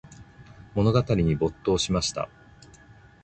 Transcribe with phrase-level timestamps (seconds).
[0.73, 2.27] 物語に没頭しました。